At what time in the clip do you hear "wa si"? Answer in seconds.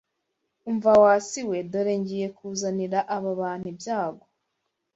1.03-1.41